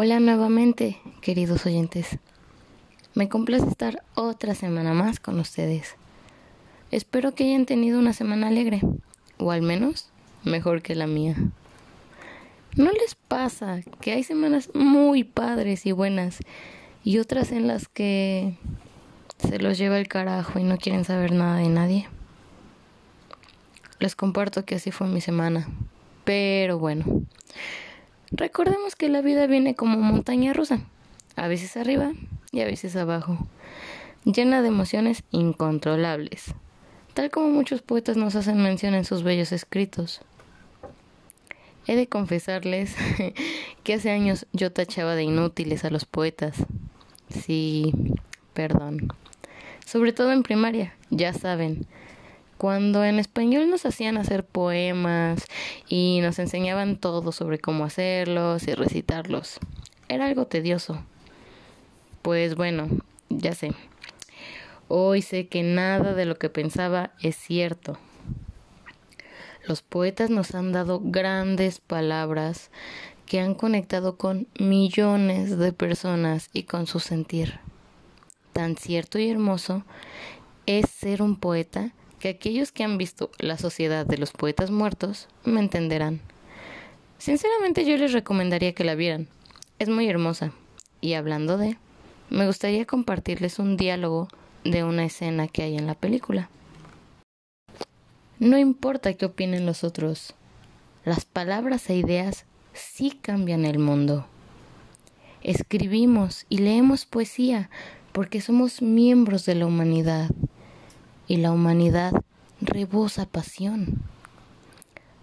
[0.00, 2.20] Hola nuevamente, queridos oyentes.
[3.14, 5.96] Me complace estar otra semana más con ustedes.
[6.92, 8.80] Espero que hayan tenido una semana alegre,
[9.38, 10.08] o al menos
[10.44, 11.34] mejor que la mía.
[12.76, 16.38] ¿No les pasa que hay semanas muy padres y buenas
[17.02, 18.56] y otras en las que
[19.38, 22.08] se los lleva el carajo y no quieren saber nada de nadie?
[23.98, 25.66] Les comparto que así fue mi semana.
[26.22, 27.24] Pero bueno,
[28.30, 30.80] recordemos que la vida viene como montaña rusa,
[31.36, 32.12] a veces arriba
[32.52, 33.38] y a veces abajo,
[34.24, 36.54] llena de emociones incontrolables,
[37.14, 40.20] tal como muchos poetas nos hacen mención en sus bellos escritos.
[41.86, 42.94] He de confesarles
[43.82, 46.56] que hace años yo tachaba de inútiles a los poetas.
[47.30, 47.94] Sí,
[48.52, 49.08] perdón.
[49.86, 51.86] Sobre todo en primaria, ya saben,
[52.58, 55.44] cuando en español nos hacían hacer poemas
[55.88, 59.60] y nos enseñaban todo sobre cómo hacerlos y recitarlos.
[60.08, 61.02] Era algo tedioso.
[62.20, 62.88] Pues bueno,
[63.30, 63.72] ya sé.
[64.88, 67.96] Hoy sé que nada de lo que pensaba es cierto.
[69.66, 72.70] Los poetas nos han dado grandes palabras
[73.26, 77.60] que han conectado con millones de personas y con su sentir.
[78.54, 79.84] Tan cierto y hermoso
[80.66, 85.28] es ser un poeta que aquellos que han visto la Sociedad de los Poetas Muertos
[85.44, 86.20] me entenderán.
[87.18, 89.28] Sinceramente yo les recomendaría que la vieran.
[89.78, 90.52] Es muy hermosa.
[91.00, 91.78] Y hablando de,
[92.30, 94.28] me gustaría compartirles un diálogo
[94.64, 96.50] de una escena que hay en la película.
[98.38, 100.34] No importa qué opinen los otros,
[101.04, 104.26] las palabras e ideas sí cambian el mundo.
[105.42, 107.70] Escribimos y leemos poesía
[108.12, 110.30] porque somos miembros de la humanidad
[111.28, 112.12] y la humanidad
[112.60, 114.02] rebosa pasión.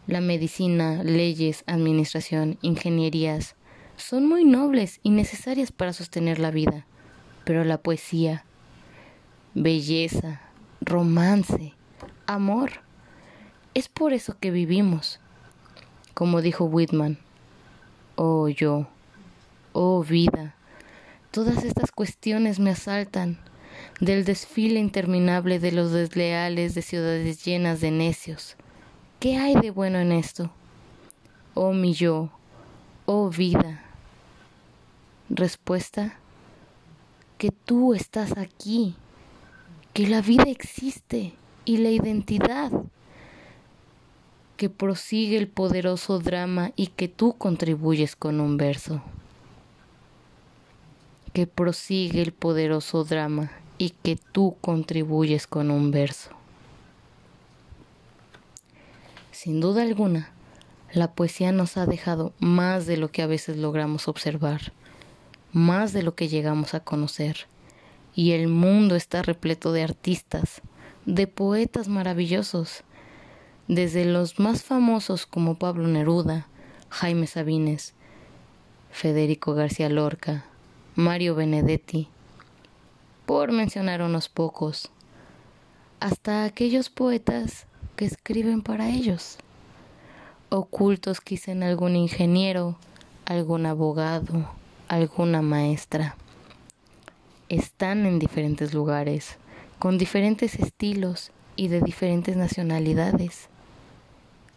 [0.08, 3.56] La medicina, leyes, administración, ingenierías
[3.97, 6.85] son muy nobles y necesarias para sostener la vida,
[7.44, 8.46] pero la poesía,
[9.56, 10.41] belleza,
[10.79, 11.74] romance,
[12.28, 12.72] amor,
[13.74, 15.19] es por eso que vivimos.
[16.13, 17.18] Como dijo Whitman,
[18.16, 18.88] oh yo,
[19.74, 20.56] oh vida,
[21.31, 23.40] todas estas cuestiones me asaltan
[24.00, 28.56] del desfile interminable de los desleales de ciudades llenas de necios.
[29.19, 30.52] ¿Qué hay de bueno en esto?
[31.53, 32.30] Oh mi yo,
[33.06, 33.84] oh vida.
[35.30, 36.19] Respuesta,
[37.38, 38.96] que tú estás aquí,
[39.94, 41.34] que la vida existe
[41.64, 42.72] y la identidad,
[44.58, 49.02] que prosigue el poderoso drama y que tú contribuyes con un verso
[51.35, 56.30] que prosigue el poderoso drama y que tú contribuyes con un verso.
[59.31, 60.31] Sin duda alguna,
[60.94, 64.72] la poesía nos ha dejado más de lo que a veces logramos observar,
[65.52, 67.47] más de lo que llegamos a conocer,
[68.16, 70.62] y el mundo está repleto de artistas,
[71.06, 72.84] de poetas maravillosos,
[73.68, 76.47] desde los más famosos como Pablo Neruda,
[76.90, 77.94] Jaime Sabines,
[78.91, 80.46] Federico García Lorca,
[80.96, 82.08] Mario Benedetti,
[83.25, 84.91] por mencionar unos pocos,
[86.00, 87.66] hasta aquellos poetas
[87.96, 89.38] que escriben para ellos,
[90.50, 92.78] ocultos quizá en algún ingeniero,
[93.25, 94.50] algún abogado,
[94.88, 96.16] alguna maestra.
[97.50, 99.38] Están en diferentes lugares,
[99.80, 103.50] con diferentes estilos y de diferentes nacionalidades,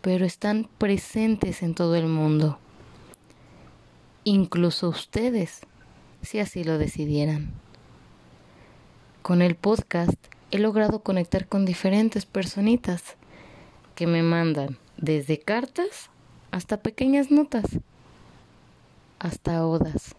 [0.03, 2.59] pero están presentes en todo el mundo,
[4.25, 5.61] incluso ustedes,
[6.23, 7.68] si así lo decidieran.
[9.23, 10.17] Con el podcast
[10.51, 13.17] he logrado conectar con diferentes personitas
[13.95, 16.11] que me mandan desde cartas
[16.51, 17.65] hasta pequeñas notas,
[19.19, 20.15] hasta odas.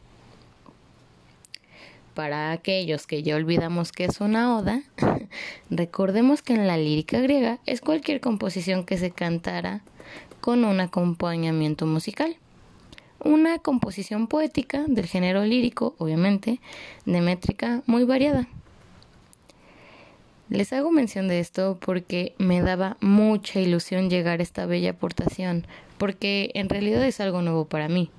[2.14, 4.84] Para aquellos que ya olvidamos que es una oda,
[5.70, 9.82] recordemos que en la lírica griega es cualquier composición que se cantara
[10.42, 12.36] con un acompañamiento musical.
[13.24, 16.60] Una composición poética del género lírico, obviamente,
[17.06, 18.48] de métrica muy variada.
[20.50, 25.68] Les hago mención de esto porque me daba mucha ilusión llegar a esta bella aportación,
[26.00, 28.10] porque en realidad es algo nuevo para mí.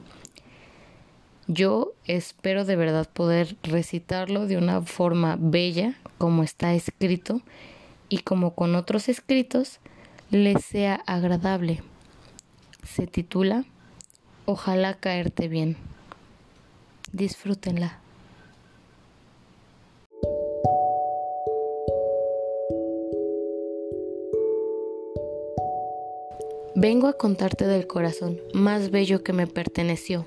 [1.48, 7.40] Yo espero de verdad poder recitarlo de una forma bella, como está escrito,
[8.08, 9.80] y como con otros escritos,
[10.30, 11.82] les sea agradable.
[12.84, 13.64] Se titula
[14.46, 15.76] Ojalá caerte bien.
[17.12, 17.99] Disfrútenla.
[26.80, 30.24] Vengo a contarte del corazón más bello que me perteneció,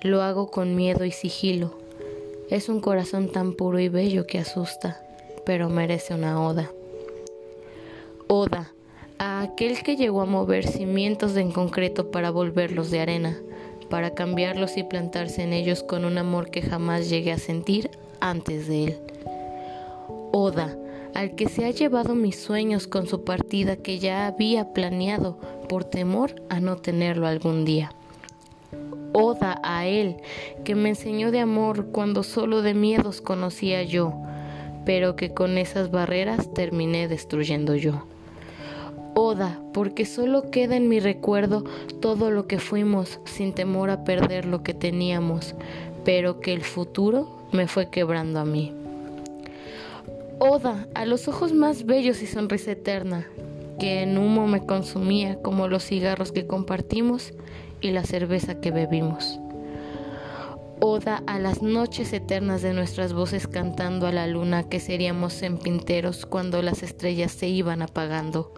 [0.00, 1.78] Lo hago con miedo y sigilo.
[2.48, 5.02] Es un corazón tan puro y bello que asusta,
[5.44, 6.70] pero merece una oda.
[8.28, 8.72] Oda
[9.18, 13.38] a aquel que llegó a mover cimientos en concreto para volverlos de arena,
[13.90, 17.90] para cambiarlos y plantarse en ellos con un amor que jamás llegué a sentir
[18.20, 18.98] antes de él.
[20.32, 20.78] Oda
[21.14, 25.38] al que se ha llevado mis sueños con su partida que ya había planeado
[25.68, 27.92] por temor a no tenerlo algún día.
[29.12, 30.16] Oda a él
[30.64, 34.12] que me enseñó de amor cuando solo de miedos conocía yo,
[34.84, 38.06] pero que con esas barreras terminé destruyendo yo.
[39.14, 41.62] Oda, porque solo queda en mi recuerdo
[42.00, 45.54] todo lo que fuimos sin temor a perder lo que teníamos,
[46.04, 48.83] pero que el futuro me fue quebrando a mí.
[50.40, 53.26] Oda a los ojos más bellos y sonrisa eterna,
[53.78, 57.32] que en humo me consumía como los cigarros que compartimos
[57.80, 59.38] y la cerveza que bebimos.
[60.80, 66.26] Oda a las noches eternas de nuestras voces cantando a la luna que seríamos pinteros
[66.26, 68.52] cuando las estrellas se iban apagando.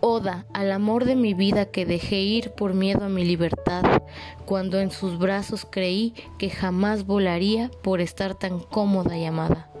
[0.00, 4.02] Oda al amor de mi vida que dejé ir por miedo a mi libertad,
[4.46, 9.71] cuando en sus brazos creí que jamás volaría por estar tan cómoda y amada.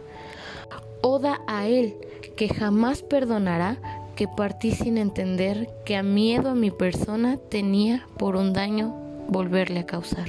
[1.22, 1.94] Oda a él
[2.34, 3.76] que jamás perdonará
[4.16, 8.92] que partí sin entender que a miedo a mi persona tenía por un daño
[9.28, 10.26] volverle a causar.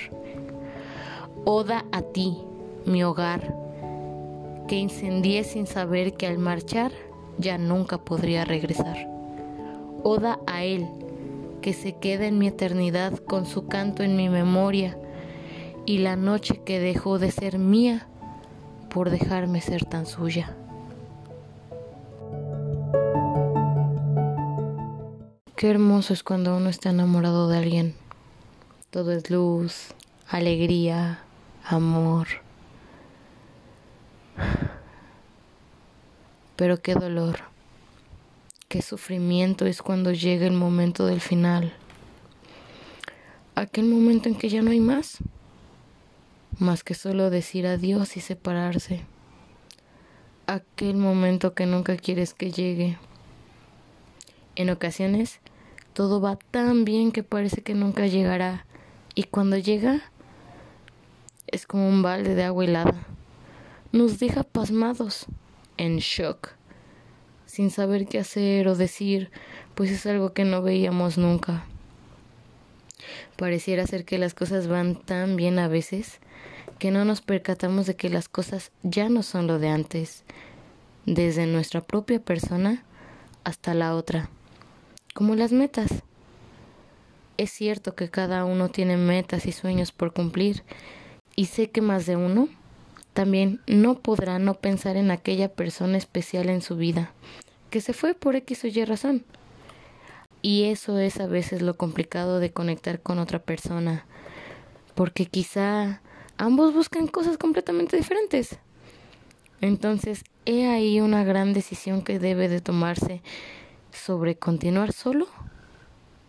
[1.45, 2.37] Oda a ti,
[2.85, 3.55] mi hogar,
[4.67, 6.91] que incendié sin saber que al marchar
[7.39, 9.09] ya nunca podría regresar.
[10.03, 10.87] Oda a él,
[11.63, 14.95] que se queda en mi eternidad con su canto en mi memoria
[15.87, 18.05] y la noche que dejó de ser mía
[18.91, 20.55] por dejarme ser tan suya.
[25.63, 27.95] Qué hermoso es cuando uno está enamorado de alguien.
[28.89, 29.93] Todo es luz,
[30.27, 31.23] alegría,
[31.63, 32.27] amor.
[36.57, 37.39] Pero qué dolor,
[38.67, 41.71] qué sufrimiento es cuando llega el momento del final.
[43.55, 45.19] Aquel momento en que ya no hay más,
[46.59, 49.05] más que solo decir adiós y separarse.
[50.45, 52.97] Aquel momento que nunca quieres que llegue.
[54.55, 55.39] En ocasiones
[55.93, 58.65] todo va tan bien que parece que nunca llegará.
[59.15, 60.01] Y cuando llega,
[61.47, 63.07] es como un balde de agua helada.
[63.91, 65.27] Nos deja pasmados,
[65.77, 66.49] en shock,
[67.45, 69.29] sin saber qué hacer o decir,
[69.75, 71.65] pues es algo que no veíamos nunca.
[73.37, 76.19] Pareciera ser que las cosas van tan bien a veces
[76.79, 80.23] que no nos percatamos de que las cosas ya no son lo de antes,
[81.05, 82.83] desde nuestra propia persona
[83.43, 84.29] hasta la otra
[85.13, 86.03] como las metas.
[87.37, 90.63] Es cierto que cada uno tiene metas y sueños por cumplir,
[91.35, 92.47] y sé que más de uno
[93.13, 97.13] también no podrá no pensar en aquella persona especial en su vida,
[97.69, 99.23] que se fue por X o Y razón.
[100.41, 104.05] Y eso es a veces lo complicado de conectar con otra persona,
[104.93, 106.01] porque quizá
[106.37, 108.57] ambos buscan cosas completamente diferentes.
[109.61, 113.21] Entonces, he ahí una gran decisión que debe de tomarse
[113.93, 115.27] sobre continuar solo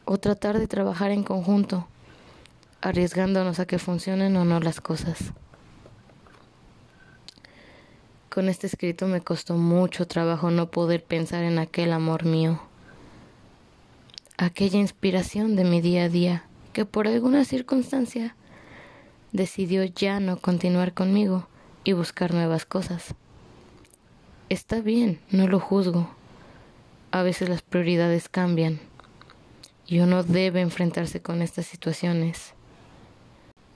[0.05, 1.89] o tratar de trabajar en conjunto,
[2.81, 5.33] arriesgándonos a que funcionen o no las cosas.
[8.29, 12.61] Con este escrito me costó mucho trabajo no poder pensar en aquel amor mío,
[14.37, 18.35] aquella inspiración de mi día a día que por alguna circunstancia
[19.33, 21.49] decidió ya no continuar conmigo
[21.85, 23.15] y buscar nuevas cosas.
[24.49, 26.11] Está bien, no lo juzgo
[27.15, 28.81] a veces las prioridades cambian
[29.87, 32.55] y uno debe enfrentarse con estas situaciones.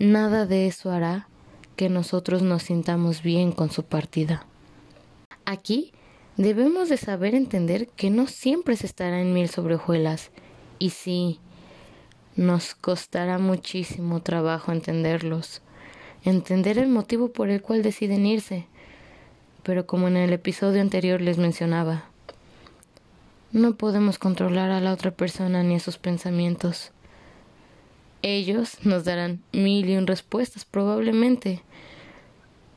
[0.00, 1.28] Nada de eso hará
[1.76, 4.44] que nosotros nos sintamos bien con su partida.
[5.44, 5.92] Aquí
[6.36, 10.32] debemos de saber entender que no siempre se estará en mil sobrejuelas
[10.80, 11.38] y sí,
[12.34, 15.62] nos costará muchísimo trabajo entenderlos,
[16.24, 18.66] entender el motivo por el cual deciden irse,
[19.62, 22.07] pero como en el episodio anterior les mencionaba,
[23.52, 26.92] no podemos controlar a la otra persona ni a sus pensamientos.
[28.22, 31.62] Ellos nos darán mil y un respuestas probablemente.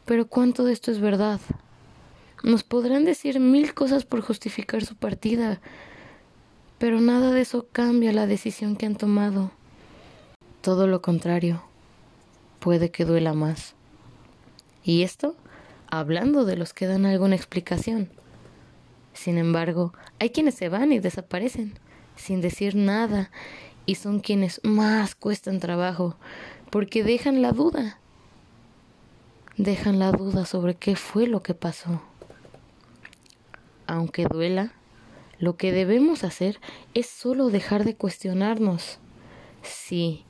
[0.06, 1.40] Pero ¿cuánto de esto es verdad?
[2.44, 5.62] Nos podrán decir mil cosas por justificar su partida,
[6.78, 9.52] pero nada de eso cambia la decisión que han tomado.
[10.62, 11.64] Todo lo contrario,
[12.60, 13.76] puede que duela más.
[14.84, 15.36] Y esto
[15.88, 18.10] hablando de los que dan alguna explicación.
[19.14, 21.80] Sin embargo, hay quienes se van y desaparecen
[22.16, 23.32] sin decir nada
[23.86, 26.16] y son quienes más cuestan trabajo,
[26.70, 28.00] porque dejan la duda.
[29.58, 32.02] Dejan la duda sobre qué fue lo que pasó.
[33.88, 34.74] Aunque duela,
[35.40, 36.60] lo que debemos hacer
[36.94, 39.00] es solo dejar de cuestionarnos.
[39.64, 40.24] Sí,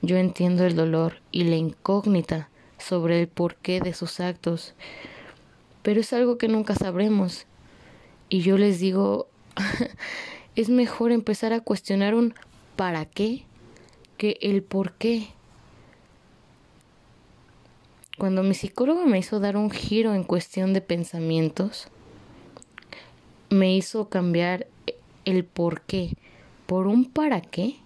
[0.00, 4.74] yo entiendo el dolor y la incógnita sobre el porqué de sus actos,
[5.82, 7.46] pero es algo que nunca sabremos.
[8.28, 9.28] Y yo les digo,
[10.56, 12.34] es mejor empezar a cuestionar un
[12.76, 13.44] para qué
[14.18, 15.28] que el por qué.
[18.18, 21.88] Cuando mi psicólogo me hizo dar un giro en cuestión de pensamientos,
[23.50, 24.66] me hizo cambiar
[25.24, 26.12] el por qué
[26.66, 27.76] por un para qué,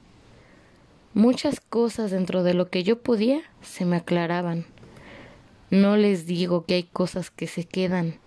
[1.15, 4.67] muchas cosas dentro de lo que yo podía se me aclaraban.
[5.71, 8.19] No les digo que hay cosas que se quedan,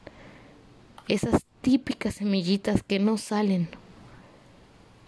[1.09, 3.69] esas típicas semillitas que no salen.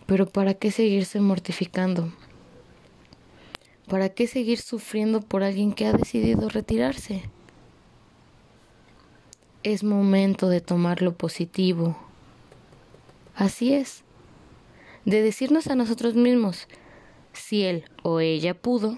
[0.08, 2.14] Pero ¿para qué seguirse mortificando?
[3.90, 7.24] ¿Para qué seguir sufriendo por alguien que ha decidido retirarse?
[9.64, 11.98] Es momento de tomar lo positivo.
[13.36, 14.04] Así es.
[15.04, 16.70] De decirnos a nosotros mismos,
[17.34, 18.98] si él o ella pudo,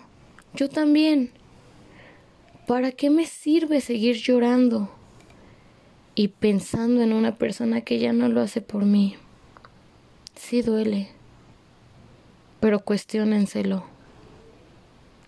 [0.53, 1.31] yo también.
[2.67, 4.96] ¿Para qué me sirve seguir llorando
[6.17, 9.15] y pensando en una persona que ya no lo hace por mí?
[10.33, 11.09] Sí duele,
[12.59, 13.83] pero cuestionenselo.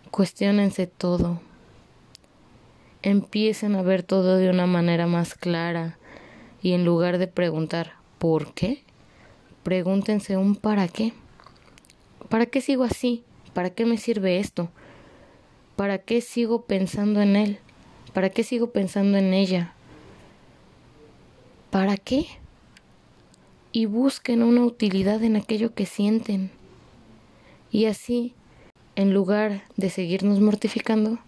[0.10, 1.42] Cuestiónense todo.
[3.04, 6.00] Empiecen a ver todo de una manera más clara
[6.60, 8.82] y en lugar de preguntar ¿por qué?
[9.62, 11.14] Pregúntense un para qué.
[12.30, 13.24] ¿Para qué sigo así?
[13.54, 14.72] ¿Para qué me sirve esto?
[15.76, 17.60] ¿Para qué sigo pensando en él?
[18.12, 19.76] ¿Para qué sigo pensando en ella?
[21.72, 22.26] ¿Para qué?
[23.72, 26.52] Y busquen una utilidad en aquello que sienten.
[27.72, 28.34] Y así
[28.96, 31.20] en lugar de seguirnos mortificando,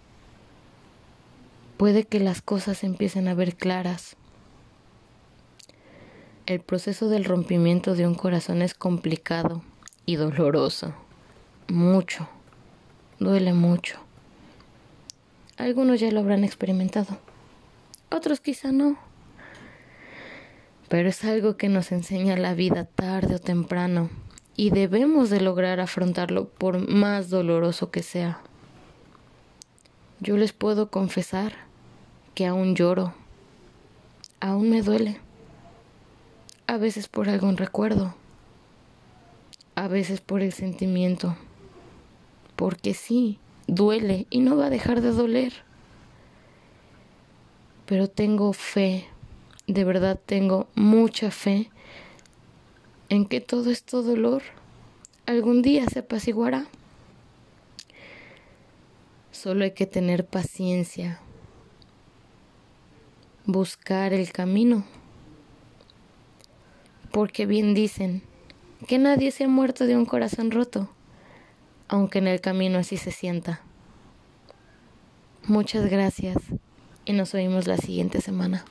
[1.78, 4.16] puede que las cosas empiecen a ver claras.
[6.44, 9.62] El proceso del rompimiento de un corazón es complicado
[10.04, 10.92] y doloroso.
[11.68, 12.28] Mucho.
[13.18, 13.98] Duele mucho.
[15.56, 17.16] Algunos ya lo habrán experimentado.
[18.10, 18.98] Otros quizá no.
[20.92, 24.10] Pero es algo que nos enseña la vida tarde o temprano
[24.56, 28.42] y debemos de lograr afrontarlo por más doloroso que sea.
[30.20, 31.54] Yo les puedo confesar
[32.34, 33.14] que aún lloro,
[34.40, 35.18] aún me duele,
[36.66, 38.14] a veces por algún recuerdo,
[39.74, 41.38] a veces por el sentimiento,
[42.54, 45.54] porque sí, duele y no va a dejar de doler.
[47.86, 49.06] Pero tengo fe,
[49.66, 51.70] de verdad tengo mucha fe
[53.08, 54.42] en que todo esto dolor
[55.26, 56.66] algún día se apaciguará.
[59.30, 61.20] Solo hay que tener paciencia,
[63.44, 64.84] buscar el camino,
[67.10, 68.22] porque bien dicen
[68.86, 70.90] que nadie se ha muerto de un corazón roto,
[71.88, 73.62] aunque en el camino así se sienta.
[75.44, 76.36] Muchas gracias
[77.04, 78.64] y nos oímos la siguiente semana.